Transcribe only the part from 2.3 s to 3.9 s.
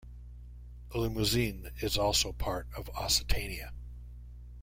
part of Occitania.